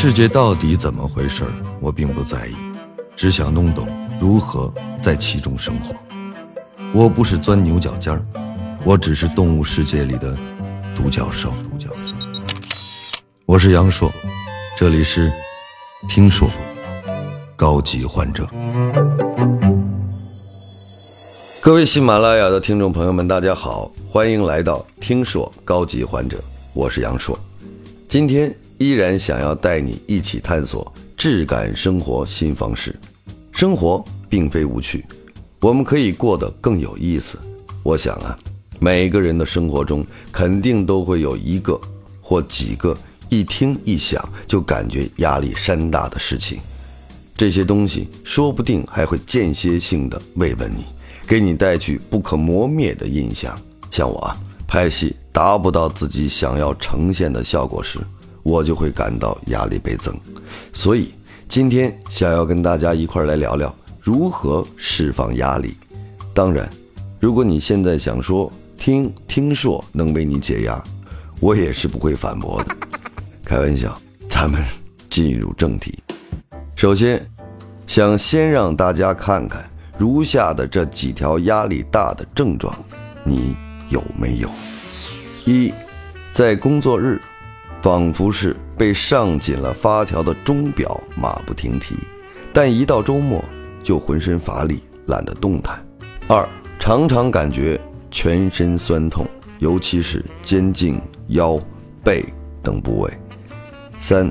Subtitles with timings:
[0.00, 2.54] 世界到底怎么回事儿，我并不在意，
[3.16, 3.88] 只想弄懂
[4.20, 5.92] 如何在其中生活。
[6.92, 8.24] 我不是钻牛角尖儿，
[8.84, 10.38] 我只是动物世界里的
[10.94, 11.52] 独角兽。
[11.68, 12.14] 独角兽。
[13.44, 14.08] 我是杨硕，
[14.76, 15.32] 这里是
[16.08, 16.48] 听说
[17.56, 18.48] 高级患者。
[21.60, 26.38] 各位喜马拉雅的听众朋友们，大家好，欢迎来到听说高级患者，
[26.72, 27.36] 我是杨硕，
[28.06, 32.94] 今天依然想要带你一起探索质感生活新方式。
[33.52, 35.04] 生活并非无趣，
[35.60, 37.38] 我们可以过得更有意思。
[37.82, 38.38] 我想啊，
[38.78, 41.80] 每个人的生活中肯定都会有一个
[42.20, 42.96] 或几个
[43.28, 46.60] 一听一想就感觉压力山大的事情，
[47.36, 50.84] 这些东西说不定还会间歇性的慰问你。
[51.26, 53.54] 给你带去不可磨灭的印象。
[53.90, 54.36] 像我啊，
[54.66, 57.98] 拍戏达不到自己想要呈现的效果时，
[58.42, 60.14] 我就会感到压力倍增。
[60.72, 61.14] 所以
[61.48, 65.76] 今天想要跟大家一块来聊聊如何释放压力。
[66.34, 66.68] 当然，
[67.20, 70.82] 如果你现在想说听听说能为你解压，
[71.40, 72.76] 我也是不会反驳的。
[73.44, 74.62] 开玩笑，咱们
[75.10, 75.98] 进入正题。
[76.76, 77.28] 首先，
[77.86, 79.68] 想先让大家看看。
[79.98, 82.72] 如下的这几条压力大的症状，
[83.24, 83.56] 你
[83.88, 84.48] 有没有？
[85.44, 85.74] 一，
[86.30, 87.20] 在工作日，
[87.82, 91.94] 仿佛是被上紧了发条的钟表，马不停蹄；
[92.52, 93.44] 但一到周末，
[93.82, 95.84] 就浑身乏力，懒得动弹。
[96.26, 99.26] 二，常常感觉全身酸痛，
[99.58, 101.60] 尤其是肩颈、腰、
[102.02, 102.24] 背
[102.62, 103.10] 等部位。
[104.00, 104.30] 三，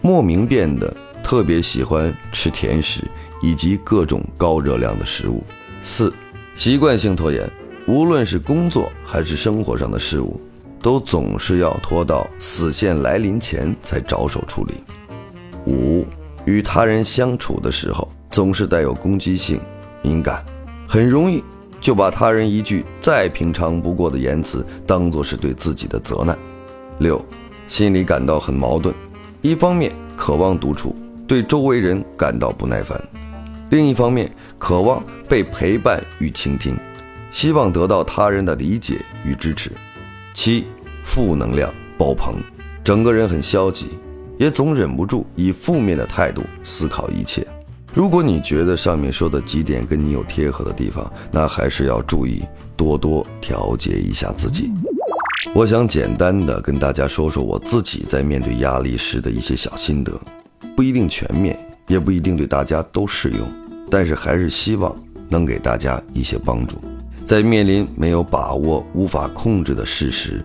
[0.00, 3.02] 莫名变得特别喜欢吃甜食。
[3.42, 5.44] 以及各种高热量的食物。
[5.82, 6.12] 四、
[6.56, 7.48] 习惯性拖延，
[7.86, 10.40] 无论是工作还是生活上的事物，
[10.86, 14.74] 都总是要拖到死线来临前才着手处理。
[15.66, 16.06] 五、
[16.44, 19.60] 与他人相处的时候，总是带有攻击性、
[20.00, 20.44] 敏感，
[20.86, 21.42] 很容易
[21.80, 26.38] 就把他人一句再平常不过的言辞当作是对自己的责难。
[26.98, 27.20] 六、
[27.66, 28.94] 心里感到很矛盾，
[29.42, 30.94] 一方面渴望独处，
[31.26, 32.96] 对周围人感到不耐烦。
[33.70, 36.78] 另一方面，渴望被陪伴与倾听，
[37.32, 39.72] 希望得到他人的理解与支持。
[40.36, 40.66] 七，
[41.02, 42.34] 负能量爆棚，
[42.84, 43.86] 整个人很消极，
[44.38, 47.44] 也总忍不住以负面的态度思考一切。
[47.94, 52.42] 如果你觉得上面说的几点跟你有贴合的地方，那还是要注意
[52.76, 54.70] 多多调节一下自己。
[55.54, 60.12] 我想简单的跟大家说说我自己在面对压力时的一些小心得，
[60.76, 61.58] 不一定全面。
[61.88, 63.48] 也不一定对大家都适用，
[63.88, 64.94] 但是还是希望
[65.28, 66.78] 能给大家一些帮助。
[67.26, 70.40] 在面临没有把握、无法控制的事实，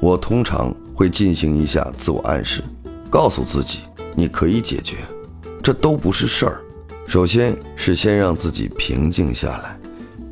[0.00, 2.60] 我通常会进行一下自我暗示，
[3.08, 3.78] 告诉自己
[4.16, 4.96] 你可以解决，
[5.62, 6.60] 这都不是事儿。
[7.06, 9.78] 首先是先让自己平静下来。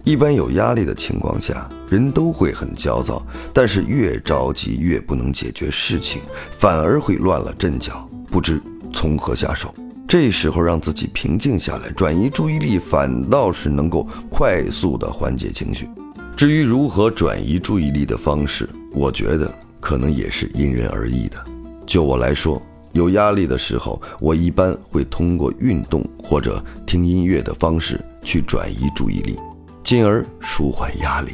[0.02, 6.20] 一般有压力的情况下，人都会很焦躁，但是越着急越不能解决事情，
[6.50, 8.60] 反而会乱了阵脚，不知
[8.92, 9.72] 从何下手。
[10.08, 15.88] 这时候让自己平静下来，转移注意力，反倒是能够快速的缓解情绪。
[16.36, 21.36] 至于如何转移注意力的方式，我觉得可能也是因人而异的。
[21.84, 22.62] 就我来说，
[22.92, 29.36] 有压力的时候，我一般会通过运动或者听音乐的方式去转移注意力，
[29.82, 31.32] 进而舒缓压力。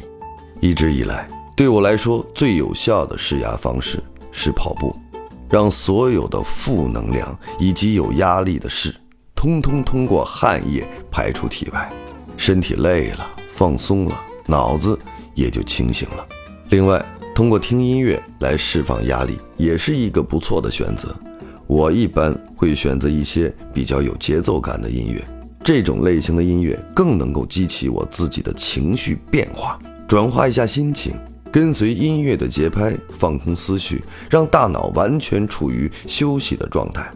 [0.61, 4.01] 一直以来，对我来说最有效的释压方式
[4.31, 4.95] 是跑步。
[5.53, 8.91] 让所有的负能量以及有压力的事，
[9.35, 11.93] 通通通过汗液排出体外，
[12.35, 14.97] 身体累了，放松了，脑子
[15.35, 16.27] 也就清醒了。
[16.71, 17.05] 另外，
[17.35, 21.15] 通过听音乐来释放压力，也是一个不错的选择。
[21.67, 25.23] 我一般会选择一些比较有节奏感的音乐，
[25.63, 31.13] 这种类型的音乐更能够激起我自己的情绪变化，转化一下心情。
[31.53, 37.13] 跟随音乐的节拍，放空思绪，让大脑完全处于休息的状态，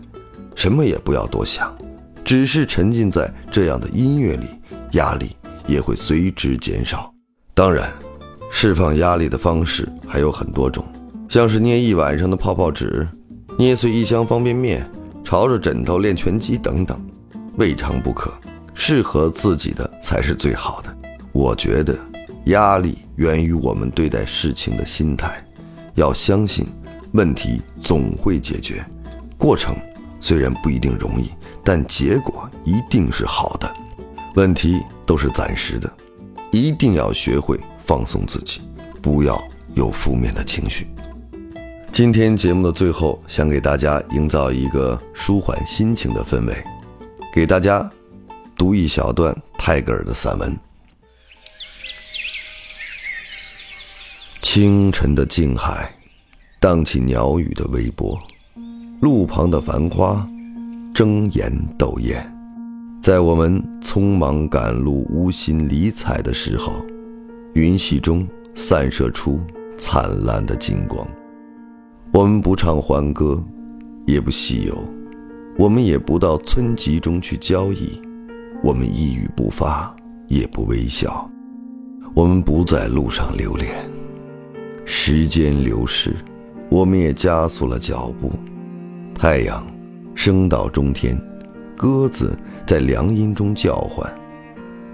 [0.54, 1.76] 什么也不要多想，
[2.24, 4.46] 只是沉浸在这样的音乐里，
[4.92, 5.36] 压力
[5.66, 7.12] 也会随之减少。
[7.56, 7.92] 当然，
[8.52, 10.86] 释放压力的方式还有很多种，
[11.28, 13.08] 像是捏一晚上的泡泡纸，
[13.58, 14.88] 捏碎一箱方便面，
[15.24, 17.04] 朝着枕头练拳击等等，
[17.56, 18.32] 未尝不可，
[18.76, 20.96] 适合自己的才是最好的。
[21.32, 21.98] 我觉得。
[22.48, 25.44] 压力源于我们对待事情的心态，
[25.96, 26.66] 要相信
[27.14, 28.86] 问题总会解决，
[29.38, 29.76] 过程
[30.20, 31.32] 虽然不一定容易，
[31.64, 33.74] 但结果一定是好的。
[34.36, 35.92] 问题都是暂时的，
[36.52, 38.62] 一定要学会放松自己，
[39.02, 39.42] 不要
[39.74, 40.88] 有负面的情绪。
[41.92, 46.56] 今天节目的最后，想给大家营造一个舒缓心情的氛围，
[47.34, 47.90] 给大家
[48.56, 50.67] 读一小段泰戈尔的散文。
[54.60, 55.88] 清晨的静海，
[56.60, 58.18] 荡起鸟语的微波，
[59.02, 60.28] 路旁的繁花，
[60.96, 62.26] 争妍斗艳。
[63.00, 66.84] 在我们匆忙赶路、无心理睬的时候，
[67.54, 69.40] 云隙中散射出
[69.78, 71.08] 灿烂的金光。
[72.12, 73.40] 我们不唱欢歌，
[74.08, 74.76] 也不戏游，
[75.56, 78.02] 我们也不到村集中去交易，
[78.64, 79.96] 我们一语不发，
[80.28, 81.30] 也不微笑，
[82.16, 83.97] 我们不在路上流连。
[84.90, 86.16] 时间流逝，
[86.70, 88.32] 我们也加速了脚步。
[89.14, 89.68] 太阳
[90.16, 91.22] 升到中天，
[91.76, 92.34] 鸽子
[92.66, 94.10] 在凉荫中叫唤，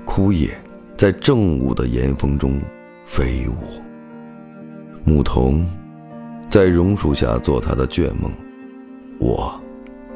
[0.04, 0.50] 枯叶
[0.98, 2.60] 在正午的炎风中
[3.06, 3.54] 飞舞，
[5.06, 5.64] 牧童。
[6.50, 8.32] 在榕树下做他的倦梦，
[9.20, 9.60] 我，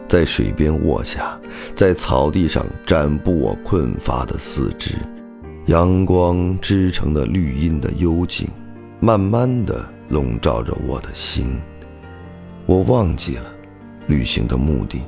[0.07, 1.39] 在水边卧下，
[1.75, 4.95] 在草地上展布我困乏的四肢。
[5.65, 8.47] 阳光织成的绿荫的幽静，
[8.99, 11.59] 慢慢的笼罩着我的心。
[12.65, 13.45] 我忘记了
[14.07, 15.01] 旅行的目的，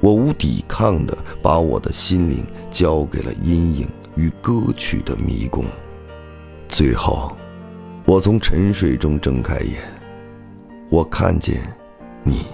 [0.00, 5.64] 我无抵抗的把我的心灵交给了阴影与歌曲的迷宫。
[6.68, 7.36] 最后，
[8.04, 9.74] 我从沉睡中睁开眼。
[10.88, 11.60] 我看见
[12.22, 12.44] 你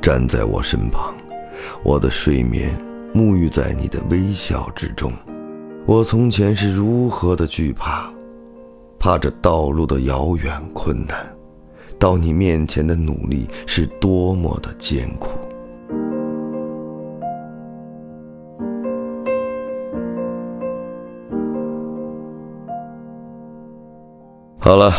[0.00, 1.14] 站在我身旁，
[1.82, 2.76] 我的睡眠
[3.14, 5.12] 沐浴在你的微笑之中。
[5.86, 8.10] 我从前是如何的惧怕，
[9.04, 11.30] 怕着道路的遥远困难，
[11.98, 15.28] 到你面前的努力是多么的艰苦。
[24.58, 24.90] 好了，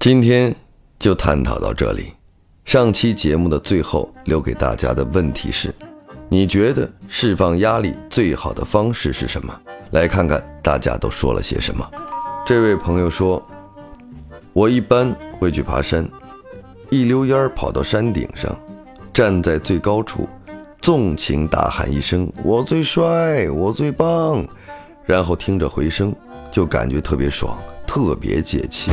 [0.00, 0.52] 今天。
[0.98, 2.14] 就探讨到这里。
[2.64, 5.72] 上期节目的最后留给大家的问题是：
[6.28, 9.54] 你觉得释放压力最好的方式是什么？
[9.92, 11.88] 来看看大家都说了些什么。
[12.46, 13.44] 这位朋友说
[14.54, 16.08] ：“我一般会去爬山，
[16.90, 18.56] 一溜烟儿跑到山顶上，
[19.12, 20.28] 站在最高处，
[20.80, 24.46] 纵情大喊一声‘我最帅，我最棒’，
[25.04, 26.14] 然后听着回声，
[26.48, 28.92] 就感觉特别爽，特别解气。”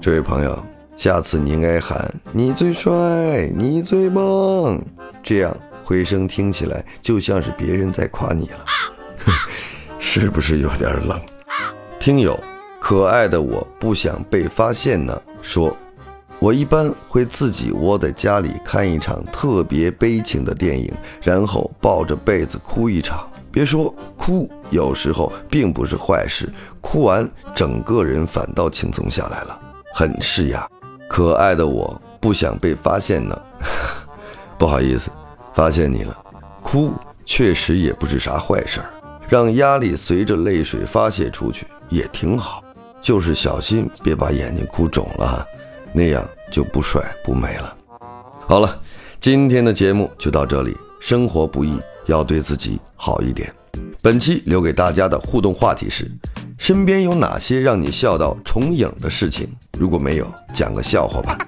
[0.00, 0.58] 这位朋友。
[0.96, 4.82] 下次你应该喊“你最帅，你最棒”，
[5.22, 8.64] 这样回声听起来就像是别人在夸你了，
[10.00, 11.20] 是不是有点冷？
[12.00, 12.36] 听友
[12.88, 15.76] 可爱的我不想被发现呢，说，
[16.38, 20.90] 我一般会自己窝在家里看一场特别悲情的电影，
[21.20, 23.30] 然后抱着被子哭一场。
[23.52, 26.50] 别说哭，有时候并不是坏事，
[26.80, 29.60] 哭完整个人反倒轻松下来了，
[29.92, 30.66] 很是呀。
[31.10, 33.38] 可爱的我不想被发现呢，
[34.56, 35.10] 不好意思，
[35.52, 36.16] 发现你了。
[36.62, 36.94] 哭
[37.26, 38.88] 确实也不是啥坏事儿，
[39.28, 42.62] 让压力随着泪水发泄出去也挺好，
[43.00, 45.46] 就是小心别把眼睛哭肿了，
[45.92, 47.76] 那样就不帅不美了。
[48.46, 48.80] 好了，
[49.20, 50.76] 今天的节目就到这里。
[51.00, 53.54] 生活不易，要对自己好一点。
[54.02, 56.10] 本期留给大家的互动话题是。
[56.58, 59.48] 身边有哪些让你笑到重影的事情？
[59.78, 61.38] 如果没有，讲个笑话吧。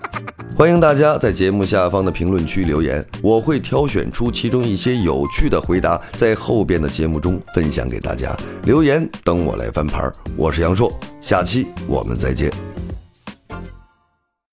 [0.56, 8.36] 欢迎大家在节目下方的评论区留言，我会挑选出其中一些有趣的回答，在后边的节目中分享给大家。
[8.64, 10.02] 留言等我来翻牌。
[10.36, 12.79] 我是杨硕，下期我们再见。